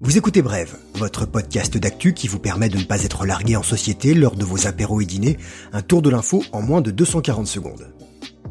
Vous 0.00 0.18
écoutez 0.18 0.42
Brève, 0.42 0.76
votre 0.94 1.26
podcast 1.26 1.76
d'actu 1.78 2.12
qui 2.12 2.26
vous 2.26 2.38
permet 2.38 2.68
de 2.68 2.78
ne 2.78 2.84
pas 2.84 3.04
être 3.04 3.24
largué 3.24 3.56
en 3.56 3.62
société 3.62 4.14
lors 4.14 4.34
de 4.34 4.44
vos 4.44 4.66
apéros 4.66 5.00
et 5.00 5.06
dîners, 5.06 5.38
un 5.72 5.82
tour 5.82 6.02
de 6.02 6.10
l'info 6.10 6.42
en 6.52 6.60
moins 6.60 6.80
de 6.80 6.90
240 6.90 7.46
secondes. 7.46 7.94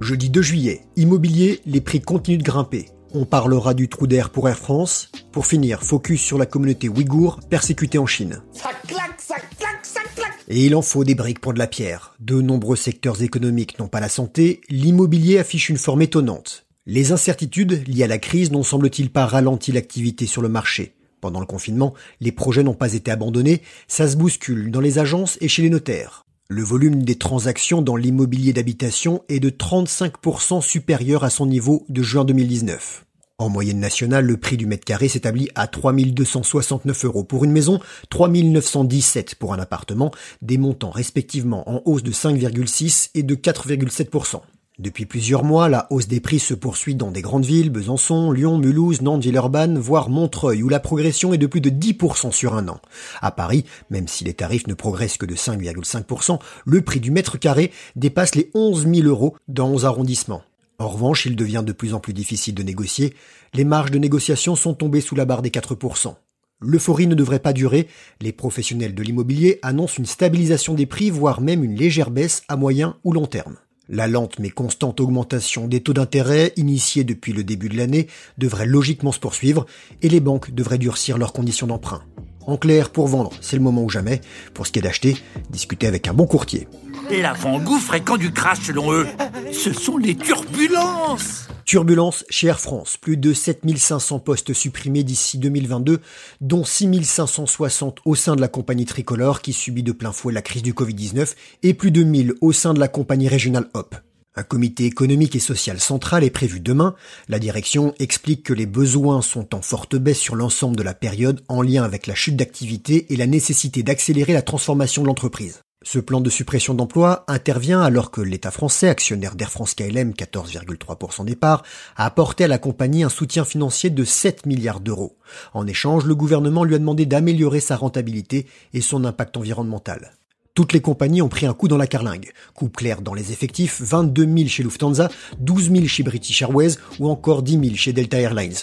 Jeudi 0.00 0.30
2 0.30 0.42
juillet, 0.42 0.82
immobilier, 0.96 1.60
les 1.66 1.80
prix 1.80 2.00
continuent 2.00 2.38
de 2.38 2.42
grimper. 2.42 2.90
On 3.14 3.24
parlera 3.24 3.72
du 3.72 3.88
trou 3.88 4.06
d'air 4.06 4.30
pour 4.30 4.48
Air 4.48 4.58
France. 4.58 5.10
Pour 5.32 5.46
finir, 5.46 5.82
focus 5.82 6.20
sur 6.20 6.36
la 6.36 6.46
communauté 6.46 6.88
ouïghour 6.88 7.40
persécutée 7.48 7.98
en 7.98 8.06
Chine. 8.06 8.42
Ça 8.52 8.70
claque, 8.86 9.18
ça 9.18 9.36
claque, 9.58 9.84
ça 9.84 10.00
claque 10.14 10.44
Et 10.48 10.66
il 10.66 10.76
en 10.76 10.82
faut 10.82 11.04
des 11.04 11.14
briques 11.14 11.40
pour 11.40 11.54
de 11.54 11.58
la 11.58 11.66
pierre. 11.66 12.14
De 12.20 12.42
nombreux 12.42 12.76
secteurs 12.76 13.22
économiques 13.22 13.78
n'ont 13.78 13.88
pas 13.88 14.00
la 14.00 14.10
santé, 14.10 14.60
l'immobilier 14.68 15.38
affiche 15.38 15.70
une 15.70 15.78
forme 15.78 16.02
étonnante. 16.02 16.67
Les 16.90 17.12
incertitudes 17.12 17.86
liées 17.86 18.04
à 18.04 18.06
la 18.06 18.16
crise 18.16 18.50
n'ont 18.50 18.62
semble-t-il 18.62 19.10
pas 19.10 19.26
ralenti 19.26 19.72
l'activité 19.72 20.24
sur 20.24 20.40
le 20.40 20.48
marché. 20.48 20.94
Pendant 21.20 21.38
le 21.38 21.44
confinement, 21.44 21.92
les 22.22 22.32
projets 22.32 22.62
n'ont 22.62 22.72
pas 22.72 22.94
été 22.94 23.10
abandonnés, 23.10 23.60
ça 23.88 24.08
se 24.08 24.16
bouscule 24.16 24.70
dans 24.70 24.80
les 24.80 24.98
agences 24.98 25.36
et 25.42 25.48
chez 25.48 25.60
les 25.60 25.68
notaires. 25.68 26.24
Le 26.48 26.62
volume 26.62 27.02
des 27.02 27.16
transactions 27.16 27.82
dans 27.82 27.96
l'immobilier 27.96 28.54
d'habitation 28.54 29.22
est 29.28 29.38
de 29.38 29.50
35% 29.50 30.62
supérieur 30.62 31.24
à 31.24 31.28
son 31.28 31.44
niveau 31.44 31.84
de 31.90 32.02
juin 32.02 32.24
2019. 32.24 33.04
En 33.36 33.50
moyenne 33.50 33.80
nationale, 33.80 34.24
le 34.24 34.38
prix 34.38 34.56
du 34.56 34.64
mètre 34.64 34.86
carré 34.86 35.08
s'établit 35.08 35.50
à 35.56 35.66
3269 35.66 37.04
euros 37.04 37.22
pour 37.22 37.44
une 37.44 37.52
maison, 37.52 37.80
3917 38.08 39.34
pour 39.34 39.52
un 39.52 39.58
appartement, 39.58 40.10
des 40.40 40.56
montants 40.56 40.88
respectivement 40.88 41.68
en 41.68 41.82
hausse 41.84 42.02
de 42.02 42.12
5,6 42.12 43.10
et 43.14 43.22
de 43.22 43.34
4,7%. 43.34 44.40
Depuis 44.78 45.06
plusieurs 45.06 45.42
mois, 45.42 45.68
la 45.68 45.88
hausse 45.90 46.06
des 46.06 46.20
prix 46.20 46.38
se 46.38 46.54
poursuit 46.54 46.94
dans 46.94 47.10
des 47.10 47.20
grandes 47.20 47.44
villes, 47.44 47.70
Besançon, 47.70 48.30
Lyon, 48.30 48.58
Mulhouse, 48.58 49.02
Nantes, 49.02 49.24
Villeurbanne, 49.24 49.76
voire 49.76 50.08
Montreuil, 50.08 50.62
où 50.62 50.68
la 50.68 50.78
progression 50.78 51.34
est 51.34 51.38
de 51.38 51.48
plus 51.48 51.60
de 51.60 51.68
10% 51.68 52.30
sur 52.30 52.54
un 52.54 52.68
an. 52.68 52.80
À 53.20 53.32
Paris, 53.32 53.64
même 53.90 54.06
si 54.06 54.22
les 54.22 54.34
tarifs 54.34 54.68
ne 54.68 54.74
progressent 54.74 55.16
que 55.16 55.26
de 55.26 55.34
5,5%, 55.34 56.38
le 56.64 56.82
prix 56.82 57.00
du 57.00 57.10
mètre 57.10 57.40
carré 57.40 57.72
dépasse 57.96 58.36
les 58.36 58.52
11 58.54 58.86
000 58.86 59.08
euros 59.08 59.34
dans 59.48 59.68
11 59.68 59.84
arrondissements. 59.84 60.42
En 60.78 60.86
revanche, 60.86 61.26
il 61.26 61.34
devient 61.34 61.64
de 61.66 61.72
plus 61.72 61.92
en 61.92 61.98
plus 61.98 62.12
difficile 62.12 62.54
de 62.54 62.62
négocier. 62.62 63.14
Les 63.54 63.64
marges 63.64 63.90
de 63.90 63.98
négociation 63.98 64.54
sont 64.54 64.74
tombées 64.74 65.00
sous 65.00 65.16
la 65.16 65.24
barre 65.24 65.42
des 65.42 65.50
4%. 65.50 66.14
L'euphorie 66.60 67.08
ne 67.08 67.16
devrait 67.16 67.40
pas 67.40 67.52
durer. 67.52 67.88
Les 68.20 68.32
professionnels 68.32 68.94
de 68.94 69.02
l'immobilier 69.02 69.58
annoncent 69.62 69.98
une 69.98 70.06
stabilisation 70.06 70.74
des 70.74 70.86
prix, 70.86 71.10
voire 71.10 71.40
même 71.40 71.64
une 71.64 71.74
légère 71.74 72.12
baisse 72.12 72.44
à 72.46 72.54
moyen 72.54 72.96
ou 73.02 73.12
long 73.12 73.26
terme. 73.26 73.56
La 73.88 74.06
lente 74.06 74.38
mais 74.38 74.50
constante 74.50 75.00
augmentation 75.00 75.66
des 75.66 75.80
taux 75.80 75.94
d'intérêt 75.94 76.52
initiée 76.56 77.04
depuis 77.04 77.32
le 77.32 77.42
début 77.42 77.70
de 77.70 77.76
l'année 77.76 78.06
devrait 78.36 78.66
logiquement 78.66 79.12
se 79.12 79.18
poursuivre 79.18 79.64
et 80.02 80.10
les 80.10 80.20
banques 80.20 80.50
devraient 80.50 80.78
durcir 80.78 81.16
leurs 81.16 81.32
conditions 81.32 81.66
d'emprunt. 81.66 82.02
En 82.46 82.56
clair, 82.56 82.90
pour 82.90 83.08
vendre, 83.08 83.30
c'est 83.40 83.56
le 83.56 83.62
moment 83.62 83.82
ou 83.82 83.90
jamais. 83.90 84.20
Pour 84.52 84.66
ce 84.66 84.72
qui 84.72 84.78
est 84.78 84.82
d'acheter, 84.82 85.16
discutez 85.50 85.86
avec 85.86 86.06
un 86.08 86.14
bon 86.14 86.26
courtier. 86.26 86.68
L'avant-goût 87.10 87.78
fréquent 87.78 88.16
du 88.16 88.30
crash 88.30 88.60
selon 88.60 88.92
eux, 88.92 89.06
ce 89.52 89.72
sont 89.72 89.96
les 89.96 90.14
turbulences 90.14 91.48
Turbulence 91.68 92.24
chez 92.30 92.46
Air 92.46 92.60
France, 92.60 92.96
plus 92.96 93.18
de 93.18 93.34
7500 93.34 94.20
postes 94.20 94.54
supprimés 94.54 95.04
d'ici 95.04 95.36
2022, 95.36 96.00
dont 96.40 96.64
6560 96.64 97.98
au 98.06 98.14
sein 98.14 98.36
de 98.36 98.40
la 98.40 98.48
compagnie 98.48 98.86
tricolore 98.86 99.42
qui 99.42 99.52
subit 99.52 99.82
de 99.82 99.92
plein 99.92 100.12
fouet 100.12 100.32
la 100.32 100.40
crise 100.40 100.62
du 100.62 100.72
Covid-19 100.72 101.34
et 101.62 101.74
plus 101.74 101.90
de 101.90 102.04
1000 102.04 102.32
au 102.40 102.52
sein 102.52 102.72
de 102.72 102.80
la 102.80 102.88
compagnie 102.88 103.28
régionale 103.28 103.68
HOP. 103.74 103.96
Un 104.34 104.44
comité 104.44 104.86
économique 104.86 105.36
et 105.36 105.40
social 105.40 105.78
central 105.78 106.24
est 106.24 106.30
prévu 106.30 106.58
demain. 106.58 106.94
La 107.28 107.38
direction 107.38 107.92
explique 107.98 108.44
que 108.44 108.54
les 108.54 108.64
besoins 108.64 109.20
sont 109.20 109.54
en 109.54 109.60
forte 109.60 109.94
baisse 109.94 110.20
sur 110.20 110.36
l'ensemble 110.36 110.76
de 110.76 110.82
la 110.82 110.94
période 110.94 111.42
en 111.48 111.60
lien 111.60 111.82
avec 111.82 112.06
la 112.06 112.14
chute 112.14 112.36
d'activité 112.36 113.12
et 113.12 113.16
la 113.16 113.26
nécessité 113.26 113.82
d'accélérer 113.82 114.32
la 114.32 114.40
transformation 114.40 115.02
de 115.02 115.08
l'entreprise. 115.08 115.60
Ce 115.84 116.00
plan 116.00 116.20
de 116.20 116.28
suppression 116.28 116.74
d'emplois 116.74 117.24
intervient 117.28 117.80
alors 117.80 118.10
que 118.10 118.20
l'État 118.20 118.50
français, 118.50 118.88
actionnaire 118.88 119.36
d'Air 119.36 119.50
France 119.50 119.74
KLM 119.74 120.10
14,3% 120.10 121.24
des 121.24 121.36
parts, 121.36 121.62
a 121.96 122.04
apporté 122.04 122.44
à 122.44 122.48
la 122.48 122.58
compagnie 122.58 123.04
un 123.04 123.08
soutien 123.08 123.44
financier 123.44 123.88
de 123.88 124.04
7 124.04 124.44
milliards 124.44 124.80
d'euros. 124.80 125.16
En 125.54 125.68
échange, 125.68 126.04
le 126.04 126.16
gouvernement 126.16 126.64
lui 126.64 126.74
a 126.74 126.80
demandé 126.80 127.06
d'améliorer 127.06 127.60
sa 127.60 127.76
rentabilité 127.76 128.46
et 128.74 128.80
son 128.80 129.04
impact 129.04 129.36
environnemental. 129.36 130.14
Toutes 130.54 130.72
les 130.72 130.80
compagnies 130.80 131.22
ont 131.22 131.28
pris 131.28 131.46
un 131.46 131.54
coup 131.54 131.68
dans 131.68 131.76
la 131.76 131.86
carlingue. 131.86 132.32
Coupe 132.54 132.76
clair 132.76 133.00
dans 133.00 133.14
les 133.14 133.30
effectifs, 133.30 133.80
22 133.80 134.24
000 134.24 134.48
chez 134.48 134.64
Lufthansa, 134.64 135.08
12 135.38 135.70
000 135.70 135.86
chez 135.86 136.02
British 136.02 136.42
Airways 136.42 136.72
ou 136.98 137.08
encore 137.08 137.44
10 137.44 137.52
000 137.52 137.76
chez 137.76 137.92
Delta 137.92 138.18
Airlines. 138.18 138.56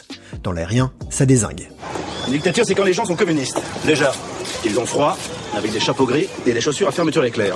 Dans 0.44 0.52
l'aérien, 0.52 0.92
ça 1.10 1.26
désingue. 1.26 1.70
Une 2.28 2.34
dictature, 2.34 2.66
c'est 2.66 2.74
quand 2.74 2.84
les 2.84 2.94
gens 2.94 3.06
sont 3.06 3.16
communistes. 3.16 3.62
Déjà, 3.86 4.12
ils 4.66 4.80
ont 4.80 4.86
froid, 4.86 5.16
avec 5.56 5.72
des 5.72 5.80
chapeaux 5.80 6.08
gris 6.08 6.28
et 6.48 6.54
des 6.54 6.62
chaussures 6.62 6.88
à 6.88 6.92
fermeture 6.92 7.24
éclair. 7.24 7.56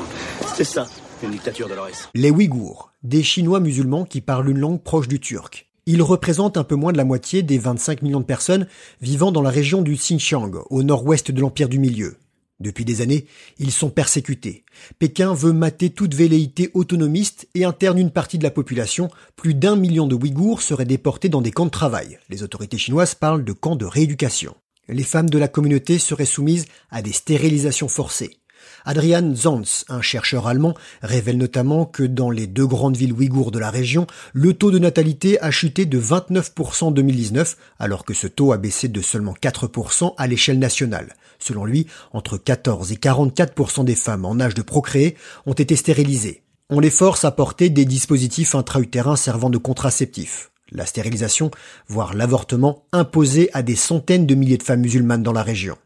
C'est 0.54 0.64
ça, 0.64 0.86
une 1.24 1.32
dictature 1.32 1.68
de 1.68 1.74
l'OS. 1.74 2.10
Les 2.14 2.30
Ouïghours, 2.30 2.92
des 3.02 3.24
Chinois 3.24 3.60
musulmans 3.60 4.06
qui 4.06 4.22
parlent 4.22 4.50
une 4.50 4.60
langue 4.60 4.82
proche 4.82 5.08
du 5.08 5.20
turc. 5.20 5.68
Ils 5.88 6.04
représentent 6.04 6.58
un 6.58 6.64
peu 6.64 6.76
moins 6.76 6.92
de 6.92 6.98
la 6.98 7.04
moitié 7.04 7.42
des 7.42 7.58
25 7.58 8.04
millions 8.04 8.20
de 8.20 8.26
personnes 8.26 8.68
vivant 9.02 9.32
dans 9.32 9.42
la 9.42 9.50
région 9.50 9.82
du 9.82 9.96
Xinjiang, 9.96 10.52
au 10.70 10.84
nord-ouest 10.84 11.32
de 11.32 11.42
l'Empire 11.42 11.68
du 11.68 11.80
Milieu. 11.80 12.18
Depuis 12.60 12.84
des 12.84 13.02
années, 13.02 13.26
ils 13.58 13.72
sont 13.72 13.90
persécutés. 13.90 14.66
Pékin 15.00 15.34
veut 15.34 15.54
mater 15.54 15.92
toute 15.92 16.14
velléité 16.14 16.72
autonomiste 16.74 17.48
et 17.56 17.64
interne 17.64 17.98
une 17.98 18.12
partie 18.12 18.38
de 18.38 18.44
la 18.44 18.52
population. 18.52 19.10
Plus 19.38 19.54
d'un 19.54 19.78
million 19.78 20.08
de 20.08 20.16
Ouïghours 20.16 20.62
seraient 20.62 20.86
déportés 20.86 21.30
dans 21.30 21.42
des 21.42 21.52
camps 21.52 21.66
de 21.66 21.72
travail. 21.72 22.20
Les 22.30 22.44
autorités 22.44 22.78
chinoises 22.78 23.16
parlent 23.16 23.46
de 23.46 23.54
camps 23.54 23.78
de 23.78 23.86
rééducation. 23.86 24.56
Les 24.90 25.04
femmes 25.04 25.30
de 25.30 25.38
la 25.38 25.48
communauté 25.48 26.00
seraient 26.00 26.26
soumises 26.26 26.66
à 26.90 27.02
des 27.02 27.14
stérilisations 27.14 27.88
forcées. 27.88 28.40
Adrian 28.86 29.36
Zanz, 29.36 29.86
un 29.88 30.02
chercheur 30.02 30.48
allemand, 30.48 30.74
révèle 31.02 31.38
notamment 31.38 31.86
que 31.86 32.04
dans 32.04 32.30
les 32.30 32.48
deux 32.48 32.68
grandes 32.68 32.98
villes 32.98 33.14
ouïghours 33.14 33.52
de 33.52 33.60
la 33.60 33.70
région, 33.70 34.08
le 34.34 34.54
taux 34.54 34.72
de 34.72 34.80
natalité 34.80 35.40
a 35.42 35.52
chuté 35.52 35.86
de 35.86 36.00
29% 36.00 36.86
en 36.86 36.92
2019, 36.92 37.58
alors 37.78 38.06
que 38.06 38.14
ce 38.14 38.28
taux 38.28 38.52
a 38.52 38.58
baissé 38.58 38.88
de 38.88 39.02
seulement 39.02 39.34
4% 39.34 40.14
à 40.18 40.28
l'échelle 40.28 40.60
nationale. 40.60 41.16
Selon 41.40 41.66
lui, 41.66 41.88
entre 42.14 42.38
14 42.38 42.92
et 42.92 42.96
44% 42.96 43.86
des 43.86 43.96
femmes 43.96 44.26
en 44.26 44.40
âge 44.40 44.54
de 44.54 44.62
procréer 44.62 45.16
ont 45.46 45.54
été 45.54 45.76
stérilisées. 45.76 46.44
On 46.70 46.80
les 46.80 46.92
force 46.92 47.26
à 47.26 47.32
porter 47.32 47.70
des 47.70 47.86
dispositifs 47.86 48.54
intra-utérins 48.54 49.16
servant 49.16 49.50
de 49.50 49.58
contraceptifs. 49.58 50.52
La 50.72 50.86
stérilisation, 50.86 51.50
voire 51.88 52.14
l'avortement, 52.14 52.84
imposé 52.92 53.50
à 53.54 53.64
des 53.64 53.76
centaines 53.76 54.28
de 54.28 54.36
milliers 54.36 54.58
de 54.58 54.64
femmes 54.64 54.82
musulmanes 54.82 55.24
dans 55.24 55.34
la 55.34 55.42
région. 55.42 55.78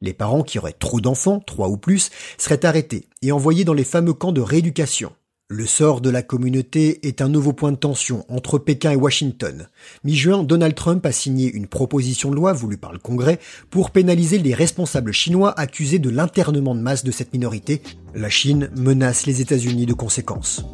Les 0.00 0.12
parents 0.12 0.44
qui 0.44 0.60
auraient 0.60 0.72
trop 0.72 1.00
d'enfants, 1.00 1.40
trois 1.40 1.68
ou 1.68 1.76
plus, 1.76 2.10
seraient 2.36 2.64
arrêtés 2.64 3.08
et 3.20 3.32
envoyés 3.32 3.64
dans 3.64 3.74
les 3.74 3.82
fameux 3.82 4.12
camps 4.12 4.30
de 4.30 4.40
rééducation. 4.40 5.12
Le 5.50 5.64
sort 5.64 6.02
de 6.02 6.10
la 6.10 6.20
communauté 6.20 7.08
est 7.08 7.22
un 7.22 7.30
nouveau 7.30 7.54
point 7.54 7.72
de 7.72 7.78
tension 7.78 8.26
entre 8.28 8.58
Pékin 8.58 8.90
et 8.90 8.96
Washington. 8.96 9.66
Mi-juin, 10.04 10.42
Donald 10.42 10.74
Trump 10.74 11.06
a 11.06 11.10
signé 11.10 11.50
une 11.50 11.66
proposition 11.66 12.28
de 12.28 12.36
loi 12.36 12.52
voulue 12.52 12.76
par 12.76 12.92
le 12.92 12.98
Congrès 12.98 13.40
pour 13.70 13.90
pénaliser 13.90 14.36
les 14.36 14.52
responsables 14.52 15.12
chinois 15.12 15.58
accusés 15.58 15.98
de 15.98 16.10
l'internement 16.10 16.74
de 16.74 16.82
masse 16.82 17.02
de 17.02 17.10
cette 17.10 17.32
minorité. 17.32 17.80
La 18.14 18.28
Chine 18.28 18.68
menace 18.76 19.24
les 19.24 19.40
États-Unis 19.40 19.86
de 19.86 19.94
conséquences. 19.94 20.66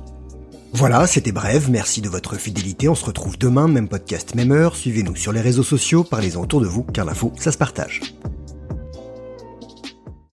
Voilà, 0.73 1.07
c'était 1.07 1.31
bref, 1.31 1.69
merci 1.71 2.01
de 2.01 2.09
votre 2.09 2.35
fidélité, 2.35 2.89
on 2.89 2.97
se 2.97 3.05
retrouve 3.05 3.39
demain, 3.39 3.69
même 3.69 3.87
podcast, 3.87 4.35
même 4.35 4.51
heure, 4.51 4.75
suivez-nous 4.75 5.15
sur 5.15 5.31
les 5.31 5.41
réseaux 5.41 5.63
sociaux, 5.63 6.03
parlez-en 6.03 6.43
autour 6.43 6.61
de 6.61 6.67
vous, 6.67 6.83
car 6.83 7.05
l'info, 7.05 7.33
ça 7.39 7.53
se 7.53 7.59
partage. 7.59 8.01